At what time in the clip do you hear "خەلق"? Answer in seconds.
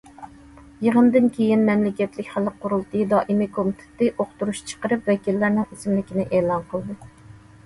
2.37-2.57